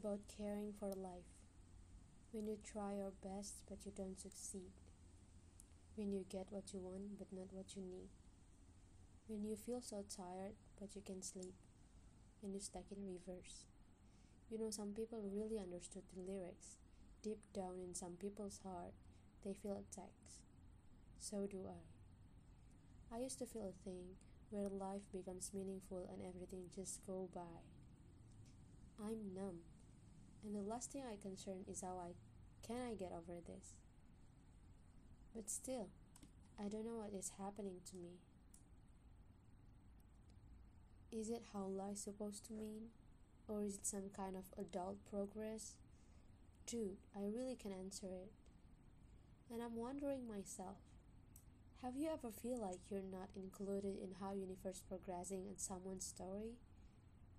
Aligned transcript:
about 0.00 0.20
caring 0.34 0.72
for 0.80 0.88
life. 0.88 1.28
When 2.32 2.46
you 2.46 2.56
try 2.64 2.94
your 2.94 3.12
best 3.20 3.60
but 3.68 3.84
you 3.84 3.92
don't 3.94 4.18
succeed. 4.18 4.72
When 5.96 6.10
you 6.10 6.24
get 6.30 6.46
what 6.48 6.72
you 6.72 6.80
want 6.80 7.18
but 7.18 7.28
not 7.30 7.52
what 7.52 7.76
you 7.76 7.82
need. 7.82 8.08
When 9.28 9.44
you 9.44 9.56
feel 9.56 9.82
so 9.82 10.04
tired 10.08 10.56
but 10.80 10.96
you 10.96 11.02
can 11.04 11.20
sleep. 11.22 11.52
And 12.42 12.52
you're 12.52 12.62
stuck 12.62 12.88
in 12.90 13.04
reverse. 13.04 13.66
You 14.48 14.58
know, 14.58 14.70
some 14.70 14.94
people 14.96 15.20
really 15.22 15.58
understood 15.58 16.04
the 16.16 16.32
lyrics. 16.32 16.78
Deep 17.22 17.40
down 17.52 17.76
in 17.84 17.94
some 17.94 18.16
people's 18.18 18.60
heart, 18.64 18.94
they 19.44 19.52
feel 19.52 19.76
attacked. 19.76 20.40
So 21.18 21.46
do 21.46 21.66
I. 21.68 23.14
I 23.14 23.18
used 23.20 23.38
to 23.40 23.46
feel 23.46 23.68
a 23.68 23.84
thing 23.84 24.16
where 24.48 24.70
life 24.70 25.02
becomes 25.12 25.50
meaningful 25.52 26.08
and 26.10 26.22
everything 26.26 26.70
just 26.74 27.06
go 27.06 27.28
by. 27.34 27.60
I'm 28.98 29.34
numb, 29.34 29.60
and 30.44 30.54
the 30.54 30.68
last 30.68 30.92
thing 30.92 31.02
I 31.04 31.16
concern 31.20 31.64
is 31.68 31.82
how 31.82 31.98
I 31.98 32.12
can 32.66 32.76
I 32.88 32.94
get 32.94 33.12
over 33.12 33.40
this. 33.46 33.74
But 35.34 35.48
still, 35.48 35.88
I 36.58 36.68
don't 36.68 36.84
know 36.84 36.96
what 36.96 37.12
is 37.18 37.32
happening 37.38 37.80
to 37.90 37.96
me. 37.96 38.18
Is 41.12 41.30
it 41.30 41.42
how 41.52 41.64
life 41.64 41.98
supposed 41.98 42.46
to 42.46 42.52
mean? 42.52 42.90
Or 43.48 43.64
is 43.64 43.76
it 43.76 43.86
some 43.86 44.10
kind 44.16 44.36
of 44.36 44.44
adult 44.58 44.98
progress? 45.10 45.74
Dude, 46.66 46.98
I 47.16 47.22
really 47.22 47.56
can 47.56 47.72
answer 47.72 48.06
it. 48.06 48.30
And 49.52 49.60
I'm 49.60 49.74
wondering 49.74 50.28
myself, 50.28 50.76
have 51.82 51.96
you 51.96 52.10
ever 52.12 52.30
feel 52.30 52.60
like 52.60 52.78
you're 52.90 53.00
not 53.00 53.30
included 53.34 53.96
in 54.00 54.14
how 54.20 54.32
universe 54.32 54.82
progressing 54.86 55.46
in 55.46 55.56
someone's 55.56 56.06
story? 56.06 56.58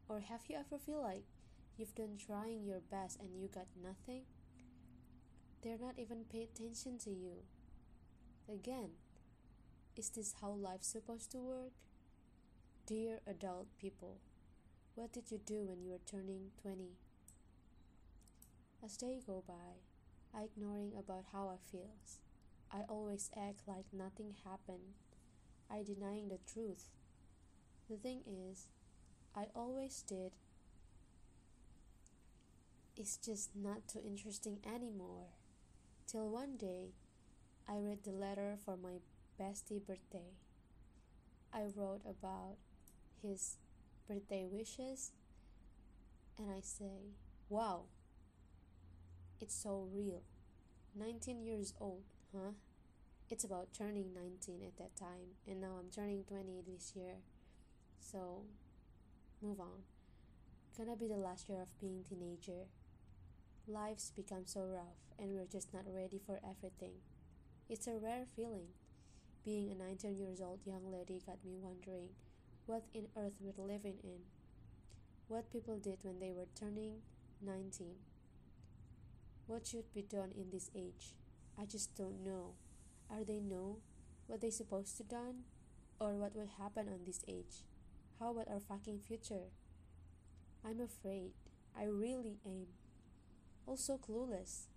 Or 0.09 0.19
have 0.19 0.41
you 0.49 0.57
ever 0.57 0.77
feel 0.77 1.01
like 1.01 1.23
you've 1.77 1.95
done 1.95 2.17
trying 2.17 2.63
your 2.63 2.79
best 2.79 3.19
and 3.19 3.29
you 3.39 3.47
got 3.47 3.67
nothing? 3.81 4.23
They're 5.61 5.77
not 5.77 5.99
even 5.99 6.25
pay 6.31 6.43
attention 6.43 6.97
to 6.99 7.09
you. 7.11 7.43
Again, 8.51 8.91
is 9.95 10.09
this 10.09 10.35
how 10.41 10.51
life's 10.51 10.87
supposed 10.87 11.31
to 11.31 11.37
work? 11.37 11.73
Dear 12.85 13.19
adult 13.27 13.67
people, 13.79 14.17
what 14.95 15.13
did 15.13 15.31
you 15.31 15.37
do 15.37 15.65
when 15.65 15.81
you 15.81 15.91
were 15.91 16.05
turning 16.09 16.51
20? 16.61 16.97
As 18.83 18.97
days 18.97 19.23
go 19.25 19.43
by, 19.47 19.79
I 20.33 20.43
ignoring 20.43 20.93
about 20.97 21.25
how 21.31 21.49
I 21.49 21.57
feels. 21.71 22.19
I 22.71 22.81
always 22.89 23.29
act 23.37 23.67
like 23.67 23.85
nothing 23.93 24.33
happened. 24.43 24.95
I 25.69 25.83
denying 25.83 26.29
the 26.29 26.39
truth. 26.51 26.89
The 27.89 27.97
thing 27.97 28.21
is, 28.25 28.67
I 29.35 29.45
always 29.53 30.01
did. 30.01 30.31
It's 32.95 33.17
just 33.17 33.55
not 33.55 33.87
too 33.87 33.99
interesting 34.05 34.59
anymore. 34.65 35.27
Till 36.07 36.29
one 36.29 36.57
day, 36.57 36.91
I 37.67 37.77
read 37.77 38.03
the 38.03 38.11
letter 38.11 38.57
for 38.63 38.77
my 38.77 38.99
bestie 39.39 39.85
birthday. 39.85 40.35
I 41.53 41.63
wrote 41.75 42.01
about 42.05 42.57
his 43.21 43.57
birthday 44.07 44.45
wishes 44.49 45.11
and 46.37 46.49
I 46.51 46.61
say, 46.61 47.15
wow, 47.49 47.83
it's 49.39 49.55
so 49.55 49.87
real. 49.93 50.21
19 50.95 51.43
years 51.43 51.73
old 51.79 52.03
huh? 52.35 52.51
It's 53.29 53.43
about 53.43 53.73
turning 53.73 54.13
19 54.13 54.61
at 54.67 54.77
that 54.77 54.95
time, 54.97 55.39
and 55.47 55.61
now 55.61 55.77
I'm 55.79 55.89
turning 55.89 56.23
20 56.25 56.63
this 56.67 56.93
year. 56.95 57.15
So, 57.99 58.43
move 59.41 59.59
on. 59.59 59.83
Gonna 60.77 60.95
be 60.95 61.07
the 61.07 61.17
last 61.17 61.49
year 61.49 61.61
of 61.61 61.77
being 61.81 62.03
teenager. 62.07 62.67
Life's 63.67 64.09
become 64.15 64.43
so 64.45 64.61
rough, 64.61 64.95
and 65.19 65.35
we're 65.35 65.45
just 65.45 65.73
not 65.73 65.83
ready 65.85 66.17
for 66.25 66.39
everything. 66.49 66.93
It's 67.69 67.87
a 67.87 67.99
rare 68.01 68.25
feeling. 68.35 68.67
Being 69.43 69.69
a 69.71 69.75
19 69.75 70.17
years 70.17 70.39
old 70.39 70.59
young 70.65 70.89
lady 70.89 71.21
got 71.25 71.43
me 71.43 71.57
wondering 71.61 72.09
what 72.65 72.83
in 72.93 73.07
earth 73.17 73.33
we're 73.41 73.65
living 73.65 73.97
in. 74.01 74.19
What 75.27 75.51
people 75.51 75.77
did 75.77 75.99
when 76.03 76.19
they 76.19 76.31
were 76.31 76.47
turning 76.57 77.01
19. 77.41 77.95
What 79.47 79.67
should 79.67 79.93
be 79.93 80.03
done 80.03 80.31
in 80.37 80.51
this 80.51 80.71
age? 80.73 81.15
I 81.59 81.65
just 81.65 81.95
don't 81.95 82.23
know. 82.23 82.53
Are 83.09 83.25
they 83.25 83.41
know 83.41 83.79
what 84.27 84.39
they 84.39 84.51
supposed 84.51 84.95
to 84.97 85.03
done? 85.03 85.43
Or 85.99 86.13
what 86.13 86.33
will 86.33 86.49
happen 86.57 86.87
on 86.87 87.01
this 87.05 87.25
age? 87.27 87.65
How 88.19 88.31
about 88.31 88.47
our 88.47 88.61
fucking 88.61 88.99
future? 88.99 89.51
I'm 90.65 90.79
afraid. 90.79 91.31
I 91.77 91.85
really 91.85 92.37
am. 92.45 92.67
Also 93.65 93.97
clueless. 93.97 94.67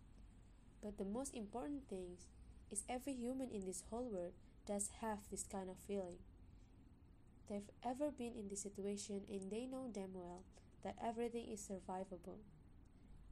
But 0.82 0.98
the 0.98 1.04
most 1.04 1.34
important 1.34 1.88
thing 1.88 2.18
is 2.70 2.84
every 2.88 3.14
human 3.14 3.50
in 3.50 3.64
this 3.66 3.82
whole 3.90 4.08
world 4.08 4.32
does 4.66 4.90
have 5.00 5.18
this 5.30 5.44
kind 5.44 5.68
of 5.70 5.76
feeling. 5.86 6.18
They've 7.48 7.70
ever 7.84 8.10
been 8.10 8.34
in 8.34 8.48
this 8.48 8.62
situation 8.62 9.22
and 9.30 9.50
they 9.50 9.66
know 9.66 9.88
damn 9.92 10.14
well 10.14 10.42
that 10.82 10.96
everything 11.02 11.46
is 11.50 11.60
survivable. 11.68 12.38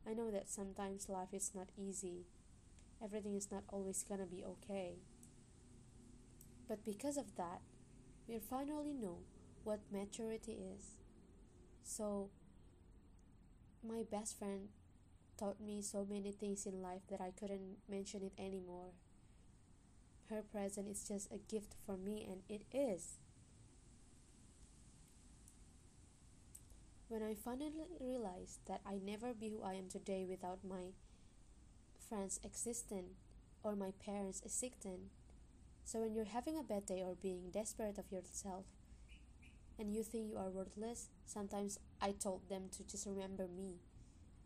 I 0.07 0.15
know 0.15 0.31
that 0.31 0.51
sometimes 0.51 1.09
life 1.09 1.33
is 1.33 1.53
not 1.55 1.69
easy 1.79 2.27
everything 3.03 3.35
is 3.35 3.51
not 3.51 3.65
always 3.69 4.05
gonna 4.09 4.27
be 4.27 4.45
okay. 4.45 4.95
But 6.69 6.85
because 6.85 7.17
of 7.17 7.35
that, 7.37 7.61
we 8.29 8.39
finally 8.39 8.93
know 8.93 9.19
what 9.65 9.81
maturity 9.91 10.59
is. 10.77 10.97
So, 11.83 12.31
my 13.87 14.03
best 14.11 14.39
friend 14.39 14.69
taught 15.39 15.61
me 15.61 15.83
so 15.83 16.07
many 16.09 16.33
things 16.33 16.67
in 16.67 16.83
life 16.83 17.03
that 17.11 17.21
I 17.21 17.33
couldn't 17.39 17.79
mention 17.89 18.23
it 18.23 18.33
anymore. 18.39 18.91
Her 20.31 20.43
present 20.43 20.89
is 20.89 21.07
just 21.07 21.33
a 21.33 21.39
gift 21.39 21.75
for 21.85 21.97
me, 21.97 22.27
and 22.29 22.43
it 22.49 22.63
is. 22.73 23.19
When 27.09 27.23
I 27.23 27.35
finally 27.35 27.85
realized 28.01 28.61
that 28.67 28.81
I 28.87 28.99
never 29.05 29.35
be 29.35 29.51
who 29.51 29.63
I 29.63 29.75
am 29.75 29.89
today 29.89 30.25
without 30.29 30.61
my 30.65 30.95
friends 32.09 32.41
existent 32.45 33.17
or 33.63 33.77
my 33.77 33.93
parents 34.05 34.41
existent. 34.45 35.11
So 35.85 36.01
when 36.01 36.15
you're 36.15 36.25
having 36.25 36.59
a 36.59 36.63
bad 36.63 36.87
day 36.87 37.03
or 37.03 37.15
being 37.21 37.51
desperate 37.53 37.99
of 37.99 38.11
yourself 38.11 38.65
and 39.83 39.95
you 39.95 40.05
think 40.05 40.31
you 40.31 40.39
are 40.39 40.51
worthless, 40.51 41.09
sometimes 41.27 41.81
I 42.01 42.13
told 42.13 42.49
them 42.51 42.71
to 42.79 42.85
just 42.85 43.07
remember 43.07 43.49
me. 43.49 43.81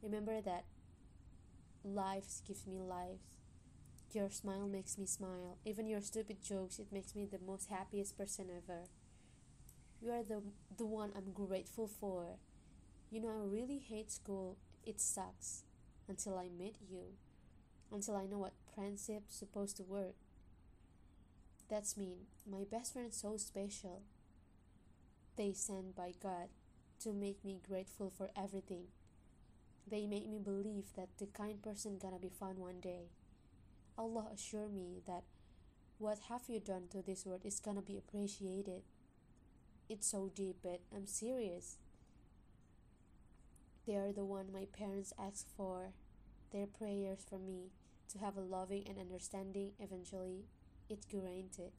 Remember 0.03 0.41
that 0.43 0.65
life 1.85 2.43
gives 2.47 2.67
me 2.67 2.79
life. 2.83 3.21
Your 4.13 4.31
smile 4.31 4.69
makes 4.69 4.99
me 4.99 5.07
smile. 5.07 5.59
Even 5.65 5.87
your 5.87 6.01
stupid 6.03 6.43
jokes, 6.43 6.79
it 6.79 6.93
makes 6.93 7.15
me 7.17 7.27
the 7.27 7.41
most 7.47 7.69
happiest 7.71 8.19
person 8.19 8.47
ever. 8.51 8.85
You 10.01 10.11
are 10.13 10.23
the 10.23 10.43
the 10.77 10.87
one 10.87 11.13
I'm 11.15 11.33
grateful 11.35 11.87
for. 11.87 12.39
You 13.11 13.21
know 13.21 13.31
I 13.31 13.45
really 13.47 13.79
hate 13.79 14.11
school. 14.13 14.59
It 14.85 15.01
sucks 15.01 15.65
until 16.09 16.39
I 16.39 16.49
met 16.51 16.77
you 16.91 17.15
until 17.93 18.17
I 18.17 18.27
know 18.27 18.39
what 18.39 18.55
friendship's 18.75 19.35
supposed 19.37 19.77
to 19.79 19.85
work. 19.85 20.17
That's 21.69 21.97
mean 21.97 22.27
my 22.51 22.65
best 22.65 22.93
friend 22.95 23.09
is 23.09 23.17
so 23.17 23.37
special. 23.37 24.03
They 25.37 25.53
sent 25.53 25.95
by 25.95 26.13
God 26.23 26.49
to 27.01 27.13
make 27.13 27.45
me 27.45 27.61
grateful 27.67 28.11
for 28.11 28.31
everything. 28.37 28.87
They 29.87 30.07
make 30.07 30.27
me 30.29 30.39
believe 30.39 30.87
that 30.97 31.11
the 31.19 31.27
kind 31.27 31.63
person 31.63 31.99
gonna 31.99 32.19
be 32.19 32.31
found 32.31 32.59
one 32.59 32.81
day. 32.81 33.11
Allah 33.99 34.31
assure 34.35 34.69
me 34.69 35.03
that 35.07 35.25
what 35.99 36.19
have 36.29 36.43
you 36.49 36.59
done 36.61 36.89
to 36.91 37.03
this 37.03 37.27
world 37.27 37.43
is 37.45 37.61
gonna 37.61 37.83
be 37.83 37.99
appreciated. 37.99 38.83
It's 39.89 40.07
so 40.07 40.31
deep, 40.35 40.57
but 40.63 40.81
I'm 40.95 41.07
serious. 41.07 41.77
They 43.87 43.95
are 43.97 44.13
the 44.13 44.25
one 44.25 44.53
my 44.53 44.67
parents 44.73 45.13
asked 45.19 45.49
for 45.57 45.93
their 46.51 46.67
prayers 46.67 47.25
for 47.29 47.39
me 47.39 47.71
to 48.09 48.19
have 48.19 48.37
a 48.37 48.41
loving 48.41 48.85
and 48.89 48.99
understanding 48.99 49.73
eventually 49.79 50.47
it 50.89 51.07
granted. 51.11 51.73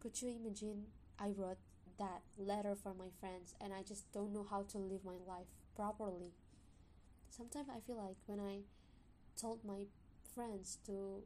Could 0.00 0.20
you 0.22 0.28
imagine 0.28 0.86
I 1.20 1.32
wrote 1.36 1.58
that 1.98 2.22
letter 2.38 2.74
for 2.74 2.94
my 2.94 3.08
friends 3.20 3.54
and 3.60 3.72
I 3.74 3.82
just 3.82 4.10
don't 4.12 4.32
know 4.32 4.46
how 4.48 4.62
to 4.72 4.78
live 4.78 5.04
my 5.04 5.18
life 5.26 5.48
properly. 5.76 6.32
Sometimes 7.28 7.68
I 7.68 7.80
feel 7.86 7.96
like 7.96 8.16
when 8.26 8.40
I 8.40 8.60
told 9.40 9.64
my 9.64 9.84
friends 10.34 10.78
to 10.86 11.22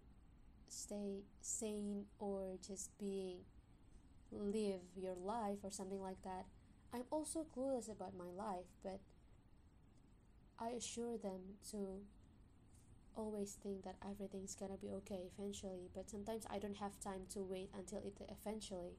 stay 0.69 1.23
sane 1.41 2.07
or 2.19 2.57
just 2.67 2.97
being 2.99 3.39
live 4.33 4.81
your 4.97 5.15
life 5.15 5.59
or 5.63 5.71
something 5.71 6.03
like 6.03 6.23
that, 6.25 6.47
I'm 6.93 7.05
also 7.11 7.47
clueless 7.57 7.91
about 7.91 8.15
my 8.17 8.31
life, 8.37 8.67
but 8.83 9.01
I 10.59 10.71
assure 10.71 11.17
them 11.19 11.59
to 11.71 12.03
always 13.17 13.57
think 13.63 13.85
that 13.85 13.97
everything's 14.09 14.55
gonna 14.55 14.77
be 14.77 14.91
okay 14.91 15.31
eventually, 15.37 15.89
but 15.95 16.11
sometimes 16.11 16.47
I 16.51 16.59
don't 16.59 16.77
have 16.77 16.99
time 17.01 17.23
to 17.35 17.43
wait 17.43 17.71
until 17.77 17.99
it 17.99 18.15
eventually. 18.29 18.97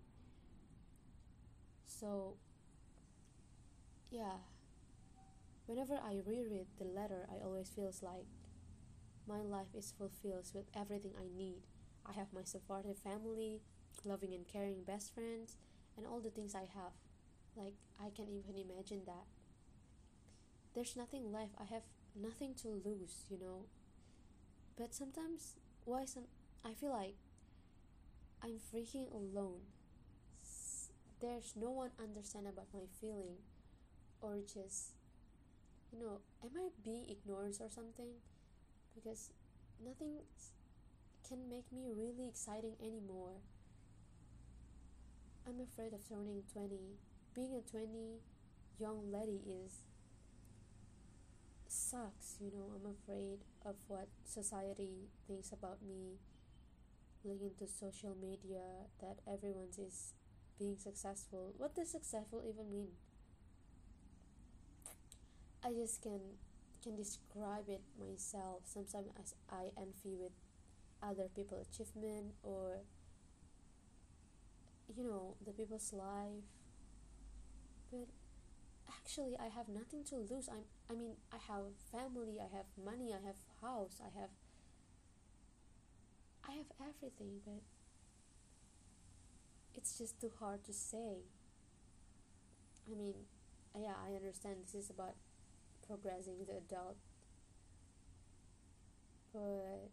So, 1.87 2.35
yeah, 4.11 4.37
Whenever 5.67 5.95
I 5.95 6.21
reread 6.25 6.65
the 6.79 6.85
letter, 6.85 7.27
I 7.29 7.43
always 7.43 7.69
feels 7.69 8.01
like 8.01 8.25
my 9.27 9.41
life 9.41 9.73
is 9.75 9.91
fulfilled 9.97 10.45
with 10.53 10.65
everything 10.75 11.13
I 11.19 11.27
need. 11.37 11.61
I 12.05 12.13
have 12.13 12.31
my 12.33 12.43
supportive 12.43 12.97
family, 12.97 13.61
loving 14.03 14.33
and 14.33 14.47
caring 14.47 14.83
best 14.83 15.13
friends, 15.13 15.57
and 15.97 16.05
all 16.07 16.19
the 16.19 16.29
things 16.29 16.55
I 16.55 16.67
have. 16.73 16.93
Like, 17.55 17.75
I 17.99 18.09
can't 18.09 18.29
even 18.29 18.55
imagine 18.57 19.01
that. 19.05 19.25
There's 20.75 20.95
nothing 20.95 21.31
left. 21.31 21.55
I 21.59 21.63
have 21.63 21.81
nothing 22.15 22.53
to 22.61 22.67
lose, 22.69 23.25
you 23.31 23.39
know. 23.39 23.65
But 24.77 24.93
sometimes, 24.93 25.55
why 25.85 26.05
some 26.05 26.25
I 26.63 26.73
feel 26.73 26.91
like 26.91 27.15
I'm 28.41 28.59
freaking 28.59 29.11
alone. 29.13 29.61
There's 31.21 31.53
no 31.55 31.71
one 31.71 31.91
understand 32.01 32.47
about 32.47 32.67
my 32.73 32.85
feeling, 33.01 33.37
or 34.21 34.39
just, 34.41 34.93
you 35.91 35.99
know, 35.99 36.19
am 36.43 36.51
I 36.57 36.69
being 36.83 37.05
ignored 37.09 37.55
or 37.59 37.69
something? 37.69 38.21
Because 38.93 39.29
nothing 39.83 40.19
can 41.27 41.49
make 41.49 41.71
me 41.71 41.91
really 41.95 42.27
exciting 42.27 42.75
anymore. 42.81 43.41
I'm 45.47 45.59
afraid 45.61 45.93
of 45.93 46.07
turning 46.07 46.43
20. 46.53 46.97
Being 47.33 47.55
a 47.55 47.61
20 47.69 48.19
young 48.79 49.11
lady 49.11 49.41
is 49.47 49.83
sucks, 51.67 52.37
you 52.39 52.51
know. 52.51 52.71
I'm 52.75 52.91
afraid 52.91 53.39
of 53.65 53.75
what 53.87 54.07
society 54.25 55.09
thinks 55.27 55.51
about 55.51 55.81
me. 55.81 56.17
Looking 57.23 57.51
to 57.59 57.67
social 57.67 58.15
media 58.21 58.87
that 59.01 59.17
everyone 59.27 59.69
is 59.77 60.13
being 60.57 60.77
successful. 60.77 61.53
What 61.57 61.75
does 61.75 61.91
successful 61.91 62.41
even 62.47 62.71
mean? 62.71 62.89
I 65.63 65.71
just 65.73 66.01
can 66.01 66.19
can 66.83 66.95
describe 66.95 67.67
it 67.67 67.81
myself 67.97 68.61
sometimes 68.65 69.09
as 69.19 69.33
I 69.49 69.71
envy 69.75 70.15
with 70.15 70.31
other 71.01 71.27
people's 71.35 71.67
achievement 71.67 72.33
or 72.43 72.81
you 74.95 75.03
know 75.03 75.35
the 75.45 75.51
people's 75.51 75.91
life 75.93 76.45
but 77.91 78.07
actually 78.89 79.35
i 79.39 79.47
have 79.47 79.67
nothing 79.67 80.03
to 80.03 80.15
lose 80.15 80.47
i'm 80.49 80.65
i 80.89 80.93
mean 80.93 81.13
i 81.33 81.37
have 81.37 81.65
family 81.91 82.39
i 82.39 82.55
have 82.55 82.65
money 82.83 83.13
i 83.13 83.25
have 83.25 83.35
house 83.61 83.99
i 84.01 84.19
have 84.19 84.29
i 86.47 86.51
have 86.53 86.69
everything 86.81 87.41
but 87.45 87.61
it's 89.85 89.99
just 89.99 90.19
too 90.19 90.31
hard 90.39 90.63
to 90.65 90.73
say 90.73 91.21
i 92.91 92.95
mean 92.95 93.13
yeah 93.77 93.95
i 94.07 94.15
understand 94.15 94.55
this 94.63 94.73
is 94.75 94.89
about 94.89 95.15
progressing 95.87 96.37
the 96.47 96.57
adult 96.57 96.97
but 99.33 99.89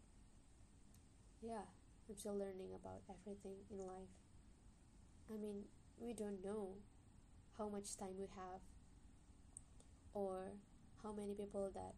yeah 1.43 1.67
i'm 2.09 2.17
still 2.17 2.37
learning 2.39 2.73
about 2.75 3.01
everything 3.11 3.57
in 3.71 3.79
life 3.87 4.13
I 5.33 5.37
mean, 5.37 5.65
we 5.99 6.13
don't 6.13 6.45
know 6.45 6.77
how 7.59 7.69
much 7.69 7.97
time 7.97 8.17
we 8.19 8.27
have 8.37 8.61
or 10.15 10.53
how 11.03 11.13
many 11.13 11.35
people 11.35 11.71
that 11.75 11.95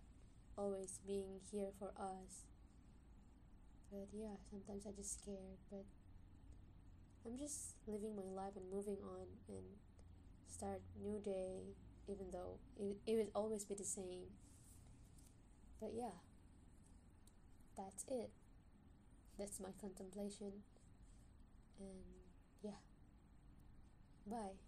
always 0.58 1.00
being 1.06 1.41
here 1.52 1.70
for 1.79 1.88
us. 1.99 2.44
But 3.91 4.08
yeah, 4.12 4.37
sometimes 4.50 4.87
I 4.87 4.91
just 4.93 5.20
scared, 5.23 5.58
but 5.70 5.85
I'm 7.26 7.37
just 7.38 7.75
living 7.87 8.15
my 8.17 8.23
life 8.23 8.55
and 8.56 8.71
moving 8.71 8.99
on 9.03 9.26
and 9.49 9.65
start 10.49 10.81
new 11.03 11.21
day 11.21 11.75
even 12.09 12.26
though 12.32 12.59
it, 12.79 12.97
it 13.06 13.17
will 13.17 13.32
always 13.35 13.65
be 13.65 13.75
the 13.75 13.85
same. 13.85 14.26
But 15.81 15.93
yeah, 15.94 16.11
that's 17.76 18.05
it. 18.09 18.31
That's 19.38 19.61
my 19.61 19.71
contemplation. 19.81 20.65
And 21.79 21.88
yeah. 22.62 22.79
Bye. 24.27 24.63